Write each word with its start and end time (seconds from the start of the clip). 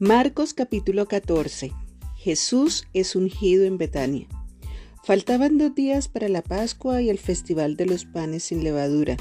Marcos 0.00 0.54
capítulo 0.54 1.08
14. 1.08 1.72
Jesús 2.14 2.86
es 2.94 3.16
ungido 3.16 3.64
en 3.64 3.78
Betania. 3.78 4.28
Faltaban 5.02 5.58
dos 5.58 5.74
días 5.74 6.06
para 6.06 6.28
la 6.28 6.40
Pascua 6.40 7.02
y 7.02 7.10
el 7.10 7.18
festival 7.18 7.76
de 7.76 7.86
los 7.86 8.04
panes 8.04 8.44
sin 8.44 8.62
levadura. 8.62 9.16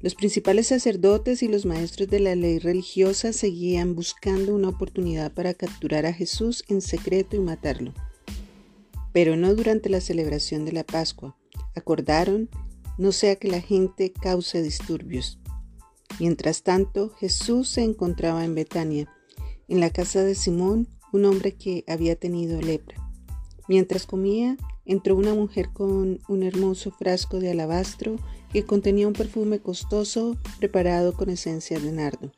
Los 0.00 0.16
principales 0.16 0.66
sacerdotes 0.66 1.44
y 1.44 1.48
los 1.48 1.64
maestros 1.64 2.08
de 2.08 2.18
la 2.18 2.34
ley 2.34 2.58
religiosa 2.58 3.32
seguían 3.32 3.94
buscando 3.94 4.52
una 4.56 4.70
oportunidad 4.70 5.32
para 5.32 5.54
capturar 5.54 6.06
a 6.06 6.12
Jesús 6.12 6.64
en 6.66 6.80
secreto 6.80 7.36
y 7.36 7.38
matarlo. 7.38 7.94
Pero 9.12 9.36
no 9.36 9.54
durante 9.54 9.90
la 9.90 10.00
celebración 10.00 10.64
de 10.64 10.72
la 10.72 10.82
Pascua. 10.82 11.36
Acordaron 11.76 12.48
no 12.98 13.12
sea 13.12 13.36
que 13.36 13.46
la 13.46 13.60
gente 13.60 14.12
cause 14.12 14.60
disturbios. 14.60 15.38
Mientras 16.18 16.64
tanto, 16.64 17.10
Jesús 17.10 17.68
se 17.68 17.84
encontraba 17.84 18.44
en 18.44 18.56
Betania, 18.56 19.08
en 19.68 19.80
la 19.80 19.90
casa 19.90 20.22
de 20.22 20.34
Simón, 20.34 20.88
un 21.12 21.24
hombre 21.24 21.54
que 21.54 21.84
había 21.86 22.16
tenido 22.16 22.60
lepra. 22.60 22.96
Mientras 23.68 24.06
comía, 24.06 24.56
entró 24.84 25.16
una 25.16 25.34
mujer 25.34 25.70
con 25.72 26.20
un 26.28 26.42
hermoso 26.42 26.90
frasco 26.90 27.40
de 27.40 27.50
alabastro 27.50 28.16
que 28.52 28.64
contenía 28.64 29.08
un 29.08 29.14
perfume 29.14 29.58
costoso 29.58 30.36
preparado 30.58 31.14
con 31.14 31.30
esencia 31.30 31.78
de 31.78 31.92
nardo. 31.92 32.32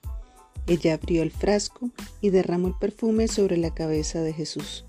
Ella 0.66 0.94
abrió 0.94 1.22
el 1.22 1.30
frasco 1.30 1.90
y 2.20 2.30
derramó 2.30 2.68
el 2.68 2.74
perfume 2.74 3.28
sobre 3.28 3.56
la 3.56 3.74
cabeza 3.74 4.20
de 4.20 4.32
Jesús. 4.32 4.84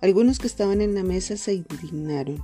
Algunos 0.00 0.38
que 0.38 0.46
estaban 0.46 0.80
en 0.80 0.94
la 0.94 1.02
mesa 1.02 1.36
se 1.36 1.54
indignaron. 1.54 2.42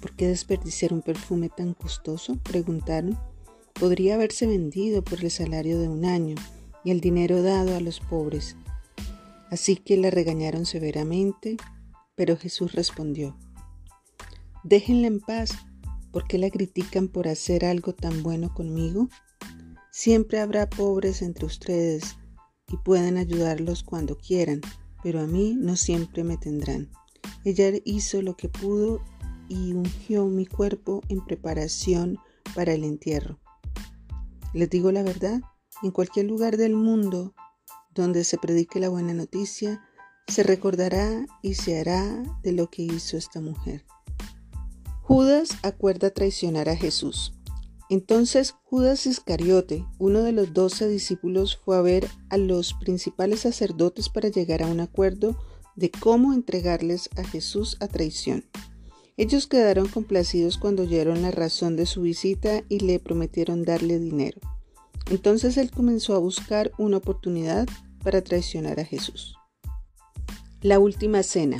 ¿Por 0.00 0.12
qué 0.16 0.28
desperdiciar 0.28 0.92
un 0.92 1.02
perfume 1.02 1.50
tan 1.50 1.74
costoso? 1.74 2.38
preguntaron. 2.42 3.18
Podría 3.74 4.14
haberse 4.14 4.46
vendido 4.46 5.02
por 5.02 5.22
el 5.22 5.30
salario 5.30 5.78
de 5.78 5.88
un 5.88 6.04
año 6.04 6.36
y 6.84 6.90
el 6.90 7.00
dinero 7.00 7.42
dado 7.42 7.76
a 7.76 7.80
los 7.80 8.00
pobres. 8.00 8.56
Así 9.50 9.76
que 9.76 9.96
la 9.96 10.10
regañaron 10.10 10.66
severamente, 10.66 11.56
pero 12.14 12.36
Jesús 12.36 12.72
respondió, 12.72 13.36
Déjenla 14.62 15.06
en 15.06 15.20
paz, 15.20 15.52
¿por 16.12 16.26
qué 16.26 16.38
la 16.38 16.50
critican 16.50 17.08
por 17.08 17.28
hacer 17.28 17.64
algo 17.64 17.94
tan 17.94 18.22
bueno 18.22 18.52
conmigo? 18.54 19.08
Siempre 19.90 20.38
habrá 20.38 20.68
pobres 20.68 21.22
entre 21.22 21.46
ustedes 21.46 22.16
y 22.68 22.76
pueden 22.76 23.16
ayudarlos 23.16 23.82
cuando 23.82 24.16
quieran, 24.18 24.60
pero 25.02 25.20
a 25.20 25.26
mí 25.26 25.56
no 25.58 25.76
siempre 25.76 26.24
me 26.24 26.36
tendrán. 26.36 26.90
Ella 27.44 27.72
hizo 27.84 28.22
lo 28.22 28.36
que 28.36 28.48
pudo 28.48 29.02
y 29.48 29.72
ungió 29.72 30.26
mi 30.26 30.46
cuerpo 30.46 31.00
en 31.08 31.24
preparación 31.24 32.18
para 32.54 32.72
el 32.72 32.84
entierro. 32.84 33.40
Les 34.52 34.68
digo 34.70 34.92
la 34.92 35.02
verdad, 35.02 35.40
en 35.82 35.90
cualquier 35.90 36.26
lugar 36.26 36.56
del 36.56 36.74
mundo 36.74 37.34
donde 37.94 38.24
se 38.24 38.38
predique 38.38 38.80
la 38.80 38.88
buena 38.88 39.14
noticia, 39.14 39.82
se 40.26 40.42
recordará 40.42 41.26
y 41.42 41.54
se 41.54 41.80
hará 41.80 42.22
de 42.42 42.52
lo 42.52 42.70
que 42.70 42.82
hizo 42.82 43.16
esta 43.16 43.40
mujer. 43.40 43.84
Judas 45.02 45.56
acuerda 45.62 46.10
traicionar 46.10 46.68
a 46.68 46.76
Jesús. 46.76 47.34
Entonces 47.88 48.54
Judas 48.62 49.06
Iscariote, 49.06 49.84
uno 49.98 50.22
de 50.22 50.30
los 50.30 50.54
doce 50.54 50.86
discípulos, 50.88 51.56
fue 51.56 51.76
a 51.76 51.80
ver 51.80 52.08
a 52.28 52.36
los 52.36 52.74
principales 52.74 53.40
sacerdotes 53.40 54.08
para 54.08 54.28
llegar 54.28 54.62
a 54.62 54.68
un 54.68 54.78
acuerdo 54.78 55.36
de 55.74 55.90
cómo 55.90 56.32
entregarles 56.32 57.10
a 57.16 57.24
Jesús 57.24 57.76
a 57.80 57.88
traición. 57.88 58.44
Ellos 59.16 59.48
quedaron 59.48 59.88
complacidos 59.88 60.56
cuando 60.56 60.84
oyeron 60.84 61.22
la 61.22 61.32
razón 61.32 61.74
de 61.74 61.86
su 61.86 62.02
visita 62.02 62.62
y 62.68 62.78
le 62.78 63.00
prometieron 63.00 63.64
darle 63.64 63.98
dinero. 63.98 64.40
Entonces 65.10 65.56
él 65.56 65.70
comenzó 65.70 66.14
a 66.14 66.18
buscar 66.18 66.72
una 66.78 66.98
oportunidad 66.98 67.68
para 68.02 68.22
traicionar 68.22 68.80
a 68.80 68.84
Jesús. 68.84 69.36
La 70.62 70.78
última 70.78 71.22
cena. 71.22 71.58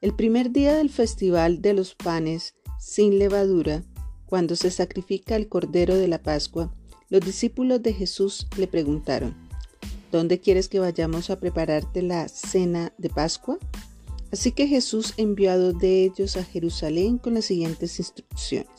El 0.00 0.14
primer 0.14 0.50
día 0.50 0.74
del 0.74 0.88
festival 0.88 1.60
de 1.60 1.74
los 1.74 1.94
panes 1.94 2.54
sin 2.78 3.18
levadura, 3.18 3.82
cuando 4.26 4.56
se 4.56 4.70
sacrifica 4.70 5.36
el 5.36 5.48
cordero 5.48 5.94
de 5.96 6.08
la 6.08 6.22
Pascua, 6.22 6.74
los 7.10 7.20
discípulos 7.20 7.82
de 7.82 7.92
Jesús 7.92 8.46
le 8.56 8.66
preguntaron, 8.66 9.34
¿Dónde 10.10 10.40
quieres 10.40 10.68
que 10.68 10.80
vayamos 10.80 11.30
a 11.30 11.38
prepararte 11.38 12.02
la 12.02 12.28
cena 12.28 12.92
de 12.98 13.10
Pascua? 13.10 13.58
Así 14.32 14.52
que 14.52 14.66
Jesús 14.66 15.14
envió 15.16 15.50
a 15.50 15.56
dos 15.56 15.78
de 15.78 16.04
ellos 16.04 16.36
a 16.36 16.44
Jerusalén 16.44 17.18
con 17.18 17.34
las 17.34 17.44
siguientes 17.44 17.98
instrucciones. 17.98 18.70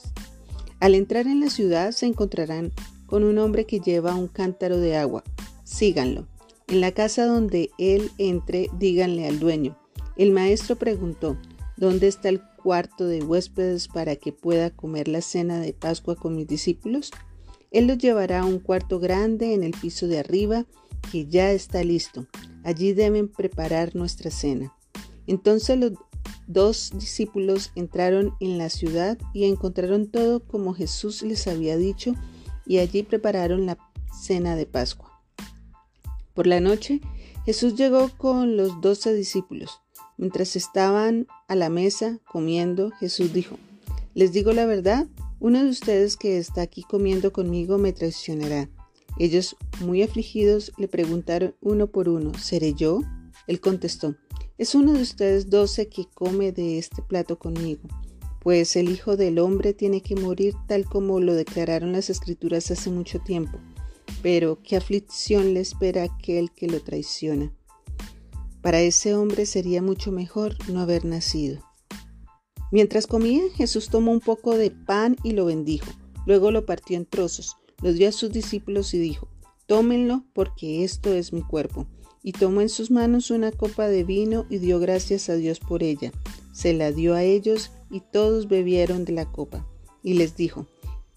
Al 0.79 0.95
entrar 0.95 1.27
en 1.27 1.39
la 1.39 1.49
ciudad 1.49 1.91
se 1.91 2.05
encontrarán 2.05 2.71
con 3.11 3.25
un 3.25 3.39
hombre 3.39 3.65
que 3.65 3.81
lleva 3.81 4.15
un 4.15 4.29
cántaro 4.29 4.79
de 4.79 4.95
agua. 4.95 5.25
Síganlo. 5.65 6.29
En 6.69 6.79
la 6.79 6.93
casa 6.93 7.25
donde 7.25 7.69
él 7.77 8.09
entre, 8.17 8.69
díganle 8.79 9.27
al 9.27 9.37
dueño. 9.37 9.77
El 10.15 10.31
maestro 10.31 10.77
preguntó, 10.77 11.37
¿dónde 11.75 12.07
está 12.07 12.29
el 12.29 12.41
cuarto 12.63 13.05
de 13.05 13.21
huéspedes 13.21 13.89
para 13.89 14.15
que 14.15 14.31
pueda 14.31 14.69
comer 14.69 15.09
la 15.09 15.19
cena 15.19 15.59
de 15.59 15.73
Pascua 15.73 16.15
con 16.15 16.37
mis 16.37 16.47
discípulos? 16.47 17.11
Él 17.69 17.87
los 17.87 17.97
llevará 17.97 18.39
a 18.39 18.45
un 18.45 18.59
cuarto 18.59 18.97
grande 19.01 19.53
en 19.53 19.63
el 19.63 19.71
piso 19.71 20.07
de 20.07 20.19
arriba 20.19 20.65
que 21.11 21.25
ya 21.25 21.51
está 21.51 21.83
listo. 21.83 22.27
Allí 22.63 22.93
deben 22.93 23.27
preparar 23.27 23.93
nuestra 23.93 24.31
cena. 24.31 24.73
Entonces 25.27 25.77
los 25.77 25.91
dos 26.47 26.91
discípulos 26.95 27.73
entraron 27.75 28.35
en 28.39 28.57
la 28.57 28.69
ciudad 28.69 29.17
y 29.33 29.43
encontraron 29.43 30.07
todo 30.07 30.39
como 30.39 30.73
Jesús 30.73 31.23
les 31.23 31.47
había 31.47 31.75
dicho 31.75 32.15
y 32.71 32.79
allí 32.79 33.03
prepararon 33.03 33.65
la 33.65 33.77
cena 34.17 34.55
de 34.55 34.65
Pascua. 34.65 35.21
Por 36.33 36.47
la 36.47 36.61
noche 36.61 37.01
Jesús 37.43 37.75
llegó 37.75 38.09
con 38.17 38.55
los 38.55 38.79
doce 38.79 39.13
discípulos. 39.13 39.81
Mientras 40.17 40.55
estaban 40.55 41.27
a 41.49 41.55
la 41.55 41.69
mesa 41.69 42.19
comiendo, 42.31 42.91
Jesús 42.91 43.33
dijo, 43.33 43.57
Les 44.13 44.31
digo 44.31 44.53
la 44.53 44.65
verdad, 44.65 45.05
uno 45.41 45.61
de 45.61 45.69
ustedes 45.69 46.15
que 46.15 46.37
está 46.37 46.61
aquí 46.61 46.83
comiendo 46.83 47.33
conmigo 47.33 47.77
me 47.77 47.91
traicionará. 47.91 48.69
Ellos, 49.19 49.57
muy 49.81 50.01
afligidos, 50.01 50.71
le 50.77 50.87
preguntaron 50.87 51.53
uno 51.59 51.87
por 51.87 52.07
uno, 52.07 52.33
¿seré 52.35 52.73
yo? 52.73 53.01
Él 53.47 53.59
contestó, 53.59 54.15
es 54.57 54.75
uno 54.75 54.93
de 54.93 55.01
ustedes 55.01 55.49
doce 55.49 55.89
que 55.89 56.05
come 56.13 56.53
de 56.53 56.77
este 56.77 57.01
plato 57.01 57.37
conmigo, 57.37 57.81
pues 58.41 58.75
el 58.75 58.89
Hijo 58.89 59.17
del 59.17 59.37
Hombre 59.39 59.73
tiene 59.73 60.01
que 60.01 60.15
morir 60.15 60.55
tal 60.67 60.85
como 60.85 61.19
lo 61.19 61.35
declararon 61.35 61.91
las 61.91 62.09
Escrituras 62.09 62.71
hace 62.71 62.89
mucho 62.89 63.19
tiempo. 63.19 63.59
Pero 64.23 64.59
qué 64.63 64.75
aflicción 64.75 65.53
le 65.53 65.61
espera 65.61 66.03
aquel 66.03 66.51
que 66.51 66.67
lo 66.67 66.81
traiciona. 66.81 67.53
Para 68.61 68.81
ese 68.81 69.15
hombre 69.15 69.45
sería 69.45 69.81
mucho 69.81 70.11
mejor 70.11 70.55
no 70.69 70.81
haber 70.81 71.05
nacido. 71.05 71.61
Mientras 72.71 73.05
comían, 73.05 73.49
Jesús 73.51 73.89
tomó 73.89 74.11
un 74.11 74.21
poco 74.21 74.57
de 74.57 74.71
pan 74.71 75.17
y 75.23 75.31
lo 75.31 75.45
bendijo. 75.45 75.91
Luego 76.25 76.51
lo 76.51 76.65
partió 76.65 76.97
en 76.97 77.05
trozos, 77.05 77.57
lo 77.81 77.93
dio 77.93 78.09
a 78.09 78.11
sus 78.11 78.31
discípulos 78.31 78.93
y 78.93 78.99
dijo, 78.99 79.27
Tómenlo 79.67 80.25
porque 80.33 80.83
esto 80.83 81.13
es 81.13 81.31
mi 81.31 81.41
cuerpo 81.41 81.87
y 82.23 82.33
tomó 82.33 82.61
en 82.61 82.69
sus 82.69 82.91
manos 82.91 83.31
una 83.31 83.51
copa 83.51 83.87
de 83.87 84.03
vino 84.03 84.45
y 84.49 84.59
dio 84.59 84.79
gracias 84.79 85.29
a 85.29 85.35
Dios 85.35 85.59
por 85.59 85.83
ella. 85.83 86.11
Se 86.53 86.73
la 86.73 86.91
dio 86.91 87.13
a 87.15 87.23
ellos 87.23 87.71
y 87.91 87.99
todos 87.99 88.47
bebieron 88.47 89.05
de 89.05 89.13
la 89.13 89.31
copa. 89.31 89.67
Y 90.01 90.13
les 90.13 90.35
dijo, 90.35 90.65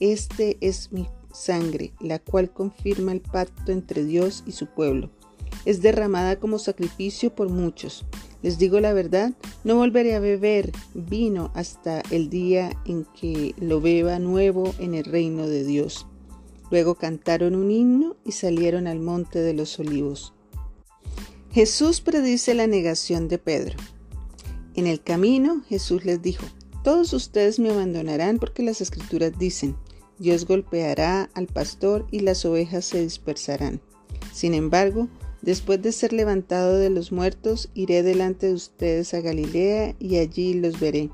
Este 0.00 0.58
es 0.60 0.92
mi 0.92 1.06
sangre, 1.32 1.92
la 2.00 2.18
cual 2.18 2.52
confirma 2.52 3.12
el 3.12 3.20
pacto 3.20 3.72
entre 3.72 4.04
Dios 4.04 4.42
y 4.46 4.52
su 4.52 4.66
pueblo. 4.66 5.10
Es 5.64 5.80
derramada 5.80 6.38
como 6.38 6.58
sacrificio 6.58 7.34
por 7.34 7.48
muchos. 7.48 8.04
Les 8.42 8.58
digo 8.58 8.80
la 8.80 8.92
verdad, 8.92 9.32
no 9.64 9.76
volveré 9.76 10.14
a 10.14 10.20
beber 10.20 10.70
vino 10.92 11.50
hasta 11.54 12.02
el 12.10 12.28
día 12.28 12.72
en 12.84 13.06
que 13.18 13.54
lo 13.58 13.80
beba 13.80 14.18
nuevo 14.18 14.74
en 14.78 14.94
el 14.94 15.04
reino 15.04 15.46
de 15.46 15.64
Dios. 15.64 16.06
Luego 16.70 16.96
cantaron 16.96 17.54
un 17.54 17.70
himno 17.70 18.16
y 18.25 18.32
salieron 18.32 18.87
al 18.87 19.00
monte 19.00 19.38
de 19.38 19.54
los 19.54 19.78
olivos. 19.78 20.34
Jesús 21.52 22.00
predice 22.00 22.52
la 22.52 22.66
negación 22.66 23.28
de 23.28 23.38
Pedro. 23.38 23.76
En 24.75 24.87
el 24.87 25.00
camino 25.02 25.62
Jesús 25.69 26.04
les 26.04 26.20
dijo, 26.20 26.44
todos 26.84 27.14
ustedes 27.14 27.58
me 27.58 27.70
abandonarán 27.70 28.38
porque 28.38 28.62
las 28.62 28.82
escrituras 28.82 29.32
dicen, 29.38 29.75
Dios 30.19 30.46
golpeará 30.46 31.31
al 31.32 31.46
pastor 31.46 32.06
y 32.10 32.20
las 32.20 32.44
ovejas 32.44 32.84
se 32.84 33.00
dispersarán. 33.00 33.81
Sin 34.32 34.52
embargo, 34.52 35.08
después 35.40 35.81
de 35.81 35.92
ser 35.92 36.12
levantado 36.12 36.76
de 36.76 36.90
los 36.90 37.10
muertos, 37.10 37.70
iré 37.72 38.02
delante 38.02 38.48
de 38.48 38.52
ustedes 38.52 39.14
a 39.14 39.22
Galilea 39.22 39.96
y 39.98 40.19
allí 40.19 40.52
los 40.52 40.78
veré. 40.78 41.10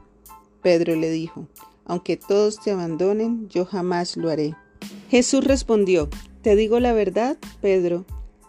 Pedro 0.61 0.97
le 0.97 1.09
dijo, 1.09 1.47
aunque 1.85 2.17
todos 2.17 2.61
te 2.61 2.73
abandonen, 2.73 3.49
yo 3.49 3.65
jamás 3.65 4.17
lo 4.17 4.29
haré. 4.29 4.57
Jesús 5.09 5.45
respondió, 5.45 6.09
te 6.43 6.57
digo 6.57 6.81
la 6.81 6.93
verdad, 6.93 7.39
Pedro, 7.61 8.07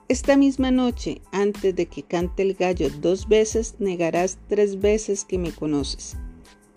esta 0.07 0.37
misma 0.37 0.71
noche, 0.71 1.21
antes 1.31 1.75
de 1.75 1.85
que 1.85 2.01
cante 2.01 2.41
el 2.41 2.55
gallo 2.55 2.89
dos 2.99 3.27
veces, 3.27 3.75
negarás 3.77 4.39
tres 4.49 4.81
veces 4.81 5.23
que 5.23 5.37
me 5.37 5.51
conoces. 5.51 6.17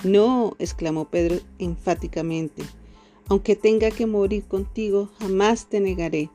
No, 0.05 0.55
exclamó 0.59 1.07
Pedro 1.07 1.39
enfáticamente, 1.59 2.63
aunque 3.29 3.57
tenga 3.57 3.91
que 3.91 4.07
morir 4.07 4.45
contigo, 4.45 5.11
jamás 5.19 5.67
te 5.71 5.81
negaré. 5.81 6.31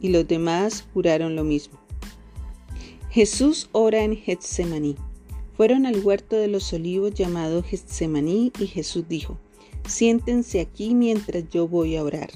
Y 0.00 0.10
los 0.10 0.28
demás 0.28 0.86
juraron 0.94 1.34
lo 1.34 1.42
mismo. 1.42 1.78
Jesús 3.10 3.68
ora 3.72 4.02
en 4.02 4.16
Getsemaní. 4.16 4.96
Fueron 5.56 5.86
al 5.86 6.04
huerto 6.04 6.36
de 6.36 6.48
los 6.48 6.72
olivos 6.72 7.14
llamado 7.14 7.62
Getsemaní 7.62 8.52
y 8.58 8.66
Jesús 8.66 9.08
dijo, 9.08 9.38
siéntense 9.88 10.60
aquí 10.60 10.94
mientras 10.94 11.48
yo 11.48 11.66
voy 11.68 11.96
a 11.96 12.02
orar. 12.04 12.30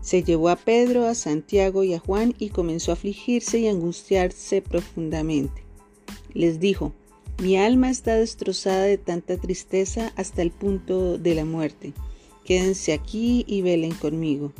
Se 0.00 0.22
llevó 0.22 0.50
a 0.50 0.56
Pedro, 0.56 1.06
a 1.06 1.14
Santiago 1.14 1.82
y 1.82 1.94
a 1.94 1.98
Juan 1.98 2.34
y 2.38 2.50
comenzó 2.50 2.90
a 2.90 2.94
afligirse 2.94 3.58
y 3.58 3.68
angustiarse 3.68 4.60
profundamente. 4.60 5.62
Les 6.34 6.60
dijo, 6.60 6.92
mi 7.38 7.56
alma 7.56 7.90
está 7.90 8.16
destrozada 8.16 8.84
de 8.84 8.98
tanta 8.98 9.36
tristeza 9.36 10.12
hasta 10.16 10.42
el 10.42 10.50
punto 10.50 11.18
de 11.18 11.34
la 11.34 11.44
muerte. 11.44 11.92
Quédense 12.44 12.92
aquí 12.92 13.44
y 13.48 13.62
velen 13.62 13.94
conmigo. 13.94 14.52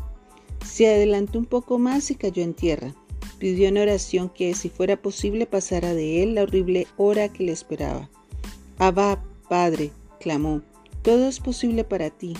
Se 0.65 0.89
adelantó 0.89 1.39
un 1.39 1.47
poco 1.47 1.79
más 1.79 2.11
y 2.11 2.15
cayó 2.15 2.43
en 2.43 2.55
tierra 2.55 2.95
pidió 3.45 3.69
en 3.69 3.77
oración 3.77 4.31
que, 4.31 4.55
si 4.55 4.71
fuera 4.71 4.97
posible, 4.97 5.47
pasara 5.47 5.93
de 5.93 6.23
él 6.23 6.35
la 6.35 6.45
horrible 6.45 6.87
hora 6.97 7.29
que 7.29 7.45
le 7.45 7.53
esperaba. 7.53 8.09
Abba, 8.79 9.23
Padre, 9.51 9.91
clamó, 10.19 10.63
todo 11.03 11.29
es 11.29 11.41
posible 11.41 11.85
para 11.85 12.09
ti. 12.09 12.35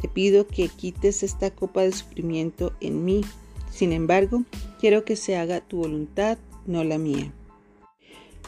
Te 0.00 0.08
pido 0.08 0.46
que 0.46 0.68
quites 0.68 1.22
esta 1.22 1.50
copa 1.50 1.82
de 1.82 1.92
sufrimiento 1.92 2.72
en 2.80 3.04
mí. 3.04 3.20
Sin 3.70 3.92
embargo, 3.92 4.44
quiero 4.80 5.04
que 5.04 5.14
se 5.14 5.36
haga 5.36 5.60
tu 5.60 5.78
voluntad, 5.78 6.38
no 6.66 6.84
la 6.84 6.96
mía. 6.96 7.34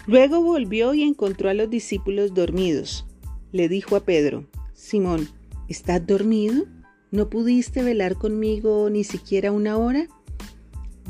Luego 0.06 0.42
volvió 0.42 0.94
y 0.94 1.02
encontró 1.02 1.48
a 1.48 1.54
los 1.54 1.70
discípulos 1.70 2.34
dormidos. 2.34 3.06
Le 3.52 3.68
dijo 3.68 3.94
a 3.94 4.00
Pedro, 4.00 4.46
Simón, 4.74 5.28
¿estás 5.68 6.04
dormido? 6.04 6.64
¿No 7.12 7.30
pudiste 7.30 7.82
velar 7.82 8.16
conmigo 8.16 8.90
ni 8.90 9.04
siquiera 9.04 9.52
una 9.52 9.76
hora? 9.76 10.08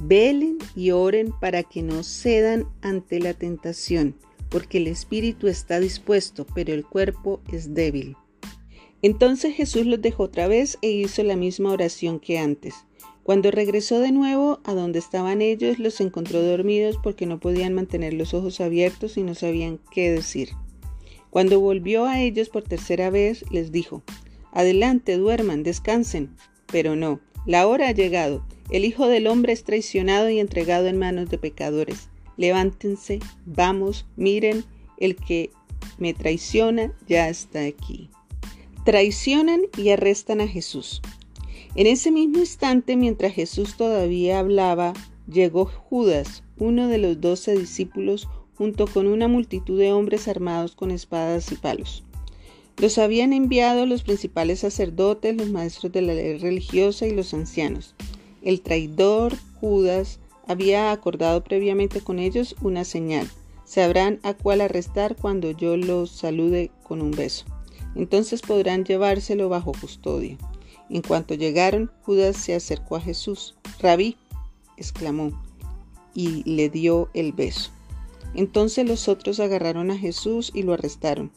Velen 0.04 0.58
y 0.74 0.90
oren 0.90 1.32
para 1.40 1.62
que 1.62 1.82
no 1.82 2.02
cedan 2.02 2.66
ante 2.82 3.18
la 3.18 3.34
tentación, 3.34 4.14
porque 4.50 4.78
el 4.78 4.88
espíritu 4.88 5.48
está 5.48 5.80
dispuesto, 5.80 6.46
pero 6.54 6.74
el 6.74 6.84
cuerpo 6.84 7.40
es 7.50 7.72
débil. 7.72 8.16
Entonces 9.00 9.54
Jesús 9.54 9.86
los 9.86 10.02
dejó 10.02 10.24
otra 10.24 10.48
vez 10.48 10.78
e 10.82 10.90
hizo 10.90 11.22
la 11.22 11.36
misma 11.36 11.72
oración 11.72 12.20
que 12.20 12.38
antes. 12.38 12.74
Cuando 13.22 13.50
regresó 13.50 14.00
de 14.00 14.12
nuevo 14.12 14.60
a 14.64 14.74
donde 14.74 14.98
estaban 14.98 15.42
ellos, 15.42 15.78
los 15.78 16.00
encontró 16.00 16.42
dormidos 16.42 16.98
porque 17.02 17.26
no 17.26 17.38
podían 17.38 17.72
mantener 17.72 18.14
los 18.14 18.34
ojos 18.34 18.60
abiertos 18.60 19.16
y 19.16 19.22
no 19.22 19.34
sabían 19.34 19.78
qué 19.90 20.10
decir. 20.10 20.50
Cuando 21.30 21.60
volvió 21.60 22.06
a 22.06 22.20
ellos 22.20 22.48
por 22.48 22.62
tercera 22.62 23.10
vez, 23.10 23.44
les 23.50 23.72
dijo, 23.72 24.02
Adelante, 24.52 25.16
duerman, 25.16 25.62
descansen. 25.62 26.34
Pero 26.66 26.96
no, 26.96 27.20
la 27.46 27.66
hora 27.66 27.88
ha 27.88 27.92
llegado 27.92 28.44
el 28.72 28.86
Hijo 28.86 29.06
del 29.06 29.26
Hombre 29.26 29.52
es 29.52 29.64
traicionado 29.64 30.30
y 30.30 30.40
entregado 30.40 30.86
en 30.86 30.98
manos 30.98 31.28
de 31.28 31.36
pecadores. 31.36 32.08
Levántense, 32.38 33.18
vamos, 33.44 34.06
miren, 34.16 34.64
el 34.96 35.14
que 35.14 35.50
me 35.98 36.14
traiciona 36.14 36.90
ya 37.06 37.28
está 37.28 37.66
aquí. 37.66 38.08
Traicionan 38.86 39.60
y 39.76 39.90
arrestan 39.90 40.40
a 40.40 40.48
Jesús. 40.48 41.02
En 41.74 41.86
ese 41.86 42.10
mismo 42.10 42.38
instante, 42.38 42.96
mientras 42.96 43.32
Jesús 43.32 43.76
todavía 43.76 44.38
hablaba, 44.38 44.92
llegó 45.26 45.64
Judas, 45.64 46.42
uno 46.58 46.88
de 46.88 46.98
los 46.98 47.20
doce 47.20 47.56
discípulos, 47.56 48.28
junto 48.56 48.86
con 48.86 49.06
una 49.06 49.26
multitud 49.26 49.78
de 49.78 49.92
hombres 49.92 50.28
armados 50.28 50.76
con 50.76 50.90
espadas 50.90 51.50
y 51.50 51.56
palos. 51.56 52.04
Los 52.76 52.98
habían 52.98 53.32
enviado 53.32 53.86
los 53.86 54.02
principales 54.02 54.60
sacerdotes, 54.60 55.34
los 55.34 55.48
maestros 55.48 55.92
de 55.92 56.02
la 56.02 56.14
ley 56.14 56.38
religiosa 56.38 57.06
y 57.06 57.12
los 57.12 57.32
ancianos. 57.32 57.94
El 58.42 58.60
traidor 58.60 59.34
Judas 59.60 60.18
había 60.46 60.92
acordado 60.92 61.42
previamente 61.42 62.00
con 62.00 62.18
ellos 62.18 62.54
una 62.60 62.84
señal. 62.84 63.28
Sabrán 63.64 64.20
a 64.22 64.34
cuál 64.34 64.60
arrestar 64.60 65.16
cuando 65.16 65.50
yo 65.52 65.76
los 65.76 66.10
salude 66.10 66.70
con 66.82 67.00
un 67.00 67.12
beso. 67.12 67.46
Entonces 67.94 68.42
podrán 68.42 68.84
llevárselo 68.84 69.48
bajo 69.48 69.72
custodia. 69.72 70.36
En 70.92 71.00
cuanto 71.00 71.32
llegaron, 71.32 71.90
Judas 72.02 72.36
se 72.36 72.54
acercó 72.54 72.96
a 72.96 73.00
Jesús. 73.00 73.54
Rabí, 73.80 74.18
exclamó, 74.76 75.32
y 76.14 76.42
le 76.44 76.68
dio 76.68 77.08
el 77.14 77.32
beso. 77.32 77.70
Entonces 78.34 78.86
los 78.86 79.08
otros 79.08 79.40
agarraron 79.40 79.90
a 79.90 79.96
Jesús 79.96 80.50
y 80.52 80.64
lo 80.64 80.74
arrestaron. 80.74 81.32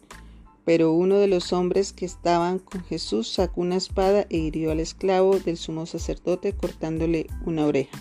Pero 0.65 0.91
uno 0.91 1.19
de 1.19 1.27
los 1.27 1.53
hombres 1.53 1.93
que 1.93 2.05
estaban 2.05 2.59
con 2.59 2.83
Jesús 2.83 3.29
sacó 3.29 3.61
una 3.61 3.77
espada 3.77 4.27
e 4.29 4.39
hirió 4.39 4.71
al 4.71 4.81
esclavo 4.81 5.39
del 5.39 5.55
sumo 5.55 5.85
sacerdote 5.85 6.51
cortándole 6.51 7.27
una 7.45 7.65
oreja. 7.65 7.97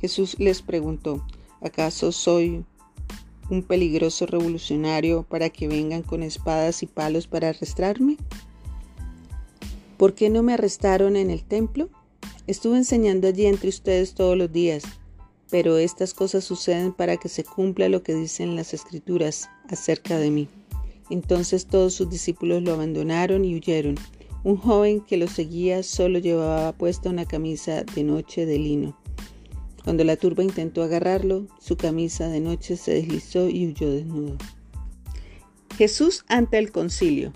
Jesús 0.00 0.36
les 0.38 0.62
preguntó, 0.62 1.26
¿acaso 1.60 2.10
soy 2.10 2.64
un 3.50 3.62
peligroso 3.64 4.24
revolucionario 4.24 5.24
para 5.24 5.50
que 5.50 5.68
vengan 5.68 6.02
con 6.02 6.22
espadas 6.22 6.82
y 6.82 6.86
palos 6.86 7.26
para 7.26 7.50
arrestarme? 7.50 8.16
¿Por 10.00 10.14
qué 10.14 10.30
no 10.30 10.42
me 10.42 10.54
arrestaron 10.54 11.14
en 11.14 11.28
el 11.28 11.44
templo? 11.44 11.90
Estuve 12.46 12.78
enseñando 12.78 13.28
allí 13.28 13.44
entre 13.44 13.68
ustedes 13.68 14.14
todos 14.14 14.34
los 14.34 14.50
días, 14.50 14.82
pero 15.50 15.76
estas 15.76 16.14
cosas 16.14 16.42
suceden 16.42 16.94
para 16.94 17.18
que 17.18 17.28
se 17.28 17.44
cumpla 17.44 17.90
lo 17.90 18.02
que 18.02 18.14
dicen 18.14 18.56
las 18.56 18.72
escrituras 18.72 19.50
acerca 19.68 20.18
de 20.18 20.30
mí. 20.30 20.48
Entonces 21.10 21.66
todos 21.66 21.92
sus 21.92 22.08
discípulos 22.08 22.62
lo 22.62 22.72
abandonaron 22.72 23.44
y 23.44 23.54
huyeron. 23.54 23.96
Un 24.42 24.56
joven 24.56 25.02
que 25.02 25.18
lo 25.18 25.28
seguía 25.28 25.82
solo 25.82 26.18
llevaba 26.18 26.72
puesta 26.72 27.10
una 27.10 27.26
camisa 27.26 27.84
de 27.84 28.02
noche 28.02 28.46
de 28.46 28.58
lino. 28.58 28.98
Cuando 29.84 30.02
la 30.04 30.16
turba 30.16 30.42
intentó 30.42 30.82
agarrarlo, 30.82 31.46
su 31.60 31.76
camisa 31.76 32.26
de 32.28 32.40
noche 32.40 32.78
se 32.78 32.94
deslizó 32.94 33.50
y 33.50 33.66
huyó 33.66 33.90
desnudo. 33.90 34.38
Jesús 35.76 36.24
ante 36.26 36.56
el 36.56 36.72
concilio. 36.72 37.34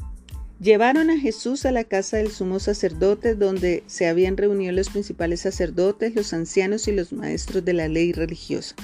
Llevaron 0.61 1.11
a 1.11 1.19
Jesús 1.19 1.67
a 1.67 1.73
la 1.73 1.85
casa 1.85 2.17
del 2.17 2.31
sumo 2.31 2.61
sacerdote 2.61 3.35
donde 3.35 3.83
se 3.87 4.07
habían 4.07 4.37
reunido 4.37 4.73
los 4.73 4.89
principales 4.89 5.41
sacerdotes, 5.41 6.15
los 6.15 6.33
ancianos 6.33 6.87
y 6.89 6.93
los 6.93 7.13
maestros 7.13 7.65
de 7.65 7.73
la 7.73 7.89
ley 7.89 8.13
religiosa. 8.13 8.77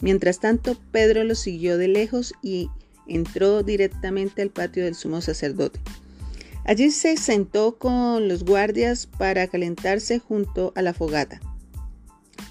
Mientras 0.00 0.40
tanto, 0.40 0.76
Pedro 0.92 1.24
lo 1.24 1.34
siguió 1.34 1.76
de 1.76 1.88
lejos 1.88 2.32
y 2.42 2.70
entró 3.06 3.62
directamente 3.62 4.40
al 4.40 4.50
patio 4.50 4.84
del 4.84 4.94
sumo 4.94 5.20
sacerdote. 5.20 5.80
Allí 6.64 6.90
se 6.90 7.16
sentó 7.16 7.76
con 7.76 8.28
los 8.28 8.44
guardias 8.44 9.06
para 9.06 9.48
calentarse 9.48 10.20
junto 10.20 10.72
a 10.76 10.82
la 10.82 10.94
fogata. 10.94 11.40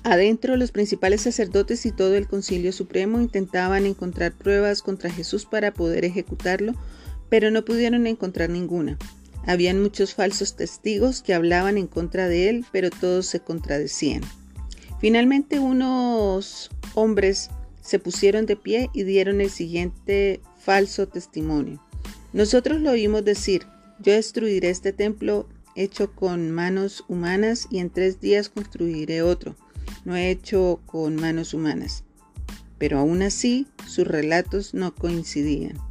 Adentro 0.03 0.57
los 0.57 0.71
principales 0.71 1.21
sacerdotes 1.21 1.85
y 1.85 1.91
todo 1.91 2.15
el 2.15 2.27
concilio 2.27 2.71
supremo 2.71 3.21
intentaban 3.21 3.85
encontrar 3.85 4.33
pruebas 4.33 4.81
contra 4.81 5.11
Jesús 5.11 5.45
para 5.45 5.73
poder 5.73 6.05
ejecutarlo, 6.05 6.73
pero 7.29 7.51
no 7.51 7.63
pudieron 7.63 8.07
encontrar 8.07 8.49
ninguna. 8.49 8.97
Habían 9.45 9.81
muchos 9.81 10.13
falsos 10.13 10.55
testigos 10.55 11.21
que 11.21 11.33
hablaban 11.33 11.77
en 11.77 11.87
contra 11.87 12.27
de 12.27 12.49
él, 12.49 12.65
pero 12.71 12.89
todos 12.89 13.25
se 13.25 13.39
contradecían. 13.39 14.21
Finalmente 14.99 15.59
unos 15.59 16.69
hombres 16.93 17.49
se 17.81 17.99
pusieron 17.99 18.45
de 18.45 18.55
pie 18.55 18.89
y 18.93 19.03
dieron 19.03 19.41
el 19.41 19.49
siguiente 19.49 20.41
falso 20.59 21.07
testimonio. 21.07 21.81
Nosotros 22.33 22.81
lo 22.81 22.91
oímos 22.91 23.25
decir, 23.25 23.65
yo 23.99 24.13
destruiré 24.13 24.69
este 24.69 24.93
templo 24.93 25.47
hecho 25.75 26.13
con 26.13 26.51
manos 26.51 27.03
humanas 27.07 27.67
y 27.71 27.79
en 27.79 27.89
tres 27.89 28.19
días 28.19 28.49
construiré 28.49 29.21
otro, 29.21 29.55
no 30.05 30.15
hecho 30.15 30.81
con 30.85 31.15
manos 31.15 31.53
humanas. 31.53 32.03
Pero 32.77 32.99
aún 32.99 33.21
así 33.21 33.67
sus 33.87 34.05
relatos 34.07 34.73
no 34.73 34.93
coincidían. 34.93 35.88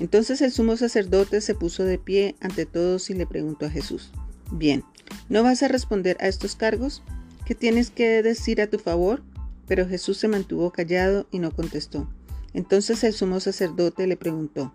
Entonces 0.00 0.40
el 0.42 0.52
sumo 0.52 0.76
sacerdote 0.76 1.40
se 1.40 1.54
puso 1.54 1.84
de 1.84 1.98
pie 1.98 2.36
ante 2.40 2.66
todos 2.66 3.10
y 3.10 3.14
le 3.14 3.26
preguntó 3.26 3.66
a 3.66 3.70
Jesús, 3.70 4.10
bien, 4.52 4.84
¿no 5.28 5.42
vas 5.42 5.62
a 5.62 5.68
responder 5.68 6.16
a 6.20 6.28
estos 6.28 6.54
cargos? 6.54 7.02
¿Qué 7.44 7.54
tienes 7.54 7.90
que 7.90 8.22
decir 8.22 8.60
a 8.60 8.68
tu 8.68 8.78
favor? 8.78 9.22
Pero 9.66 9.88
Jesús 9.88 10.18
se 10.18 10.28
mantuvo 10.28 10.70
callado 10.70 11.26
y 11.30 11.40
no 11.40 11.50
contestó. 11.50 12.08
Entonces 12.54 13.02
el 13.04 13.12
sumo 13.12 13.40
sacerdote 13.40 14.06
le 14.06 14.16
preguntó, 14.16 14.72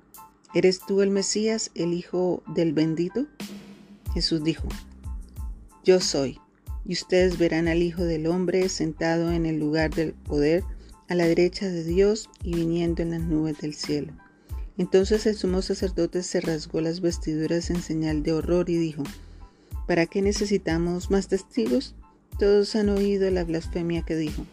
¿Eres 0.53 0.79
tú 0.85 1.01
el 1.01 1.09
Mesías, 1.09 1.71
el 1.73 1.93
Hijo 1.93 2.43
del 2.53 2.73
bendito? 2.73 3.25
Jesús 4.13 4.43
dijo, 4.43 4.67
Yo 5.83 5.99
soy, 5.99 6.39
y 6.85 6.93
ustedes 6.93 7.37
verán 7.37 7.67
al 7.67 7.81
Hijo 7.81 8.03
del 8.03 8.27
Hombre 8.27 8.69
sentado 8.69 9.31
en 9.31 9.45
el 9.45 9.57
lugar 9.57 9.93
del 9.93 10.13
poder, 10.13 10.63
a 11.09 11.15
la 11.15 11.25
derecha 11.25 11.67
de 11.67 11.83
Dios 11.83 12.29
y 12.43 12.55
viniendo 12.55 13.01
en 13.01 13.11
las 13.11 13.21
nubes 13.21 13.57
del 13.59 13.73
cielo. 13.73 14.13
Entonces 14.77 15.25
el 15.25 15.35
sumo 15.35 15.61
sacerdote 15.61 16.23
se 16.23 16.41
rasgó 16.41 16.81
las 16.81 17.01
vestiduras 17.01 17.69
en 17.69 17.81
señal 17.81 18.23
de 18.23 18.33
horror 18.33 18.69
y 18.69 18.77
dijo, 18.77 19.03
¿Para 19.87 20.05
qué 20.05 20.21
necesitamos 20.21 21.11
más 21.11 21.27
testigos? 21.27 21.95
Todos 22.39 22.75
han 22.75 22.89
oído 22.89 23.29
la 23.29 23.43
blasfemia 23.43 24.03
que 24.03 24.15
dijo. 24.15 24.45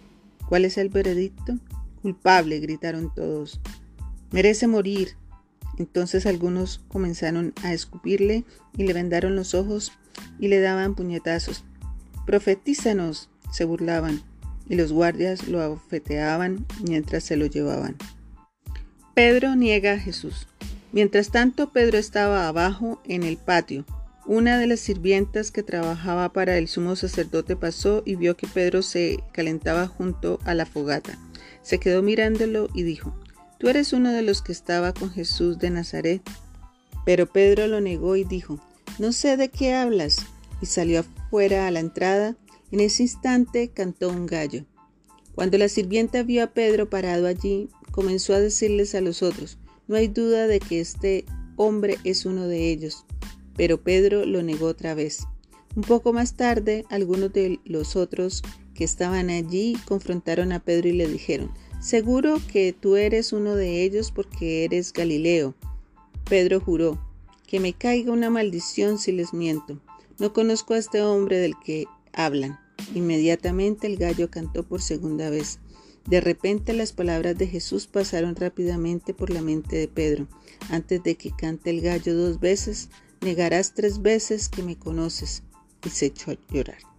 ¿Cuál 0.49 0.65
es 0.65 0.77
el 0.77 0.89
veredicto? 0.89 1.55
Culpable, 2.03 2.59
gritaron 2.59 3.15
todos. 3.15 3.61
Merece 4.33 4.67
morir. 4.67 5.17
Entonces 5.79 6.27
algunos 6.27 6.81
comenzaron 6.89 7.55
a 7.63 7.73
escupirle 7.73 8.45
y 8.77 8.85
le 8.85 8.93
vendaron 8.93 9.37
los 9.37 9.55
ojos 9.55 9.93
y 10.39 10.49
le 10.49 10.61
daban 10.61 10.95
puñetazos. 10.95 11.65
Profetízanos, 12.27 13.31
se 13.51 13.65
burlaban. 13.65 14.23
y 14.69 14.77
los 14.77 14.93
guardias 14.93 15.49
lo 15.49 15.61
abofeteaban 15.61 16.65
mientras 16.85 17.25
se 17.25 17.37
lo 17.37 17.47
llevaban. 17.47 17.97
Pedro 19.23 19.55
niega 19.55 19.93
a 19.93 19.99
Jesús. 19.99 20.47
Mientras 20.93 21.31
tanto, 21.31 21.75
Pedro 21.75 21.99
estaba 21.99 22.49
abajo 22.49 23.03
en 23.05 23.23
el 23.23 23.37
patio. 23.37 23.85
Una 24.25 24.59
de 24.59 24.67
las 24.67 24.81
sirvientas 24.81 25.51
que 25.51 25.63
trabajaba 25.63 26.33
para 26.33 26.57
el 26.57 26.69
sumo 26.69 26.97
sacerdote 26.97 27.55
pasó 27.55 28.03
y 28.07 28.15
vio 28.15 28.35
que 28.39 28.47
Pedro 28.47 28.81
se 28.81 29.23
calentaba 29.33 29.89
junto 29.89 30.39
a 30.47 30.55
la 30.55 30.65
fogata. 30.65 31.19
Se 31.61 31.79
quedó 31.79 32.01
mirándolo 32.01 32.69
y 32.73 32.83
dijo, 32.83 33.15
Tú 33.59 33.69
eres 33.69 33.93
uno 33.93 34.11
de 34.11 34.23
los 34.23 34.41
que 34.41 34.53
estaba 34.53 34.95
con 34.95 35.11
Jesús 35.11 35.59
de 35.59 35.69
Nazaret. 35.69 36.23
Pero 37.05 37.27
Pedro 37.27 37.67
lo 37.67 37.83
negó 37.83 38.17
y 38.17 38.25
dijo, 38.25 38.59
No 38.99 39.13
sé 39.13 39.37
de 39.37 39.51
qué 39.51 39.75
hablas. 39.75 40.17
Y 40.63 40.67
salió 40.67 41.01
afuera 41.01 41.67
a 41.67 41.71
la 41.71 41.81
entrada. 41.81 42.37
En 42.73 42.81
ese 42.81 43.03
instante 43.03 43.69
cantó 43.69 44.09
un 44.09 44.25
gallo. 44.25 44.65
Cuando 45.35 45.59
la 45.59 45.69
sirvienta 45.69 46.23
vio 46.23 46.43
a 46.43 46.47
Pedro 46.49 46.89
parado 46.89 47.27
allí, 47.27 47.69
comenzó 48.01 48.33
a 48.33 48.41
decirles 48.41 48.95
a 48.95 49.03
los 49.03 49.23
otros, 49.23 49.59
No 49.87 49.95
hay 49.95 50.09
duda 50.09 50.47
de 50.47 50.59
que 50.59 50.81
este 50.81 51.27
hombre 51.57 51.99
es 52.03 52.25
uno 52.25 52.47
de 52.47 52.71
ellos. 52.71 53.05
Pero 53.59 53.83
Pedro 53.83 54.25
lo 54.25 54.43
negó 54.43 54.69
otra 54.69 54.95
vez. 54.95 55.27
Un 55.77 55.83
poco 55.83 56.15
más 56.15 56.35
tarde, 56.35 56.87
algunos 56.89 57.31
de 57.31 57.61
los 57.67 57.97
otros 57.97 58.43
que 58.73 58.85
estaban 58.85 59.29
allí 59.29 59.77
confrontaron 59.87 60.53
a 60.53 60.61
Pedro 60.61 60.89
y 60.89 60.93
le 60.93 61.09
dijeron, 61.09 61.51
Seguro 61.79 62.41
que 62.51 62.73
tú 62.73 62.97
eres 62.97 63.35
uno 63.35 63.55
de 63.55 63.83
ellos 63.83 64.13
porque 64.13 64.65
eres 64.65 64.95
Galileo. 64.95 65.55
Pedro 66.27 66.59
juró, 66.59 66.99
que 67.47 67.61
me 67.61 67.75
caiga 67.75 68.13
una 68.13 68.31
maldición 68.31 68.99
si 68.99 69.13
les 69.13 69.35
miento. 69.35 69.79
No 70.19 70.33
conozco 70.33 70.73
a 70.73 70.79
este 70.79 71.03
hombre 71.03 71.37
del 71.37 71.53
que 71.63 71.85
hablan. 72.15 72.59
Inmediatamente 72.95 73.87
el 73.87 73.99
gallo 73.99 74.31
cantó 74.31 74.63
por 74.63 74.81
segunda 74.81 75.29
vez. 75.29 75.59
De 76.07 76.21
repente 76.21 76.73
las 76.73 76.93
palabras 76.93 77.37
de 77.37 77.47
Jesús 77.47 77.87
pasaron 77.87 78.35
rápidamente 78.35 79.15
por 79.15 79.31
la 79.31 79.43
mente 79.43 79.77
de 79.77 79.89
Pedro. 79.89 80.27
Antes 80.71 81.03
de 81.03 81.17
que 81.17 81.31
cante 81.31 81.71
el 81.71 81.81
gallo 81.81 82.15
dos 82.17 82.41
veces, 82.41 82.89
negarás 83.21 83.75
tres 83.75 84.03
veces 84.03 84.49
que 84.49 84.63
me 84.63 84.77
conoces. 84.77 85.43
Y 85.85 85.91
se 85.91 86.07
echó 86.07 86.33
a 86.33 86.39
llorar. 86.53 86.90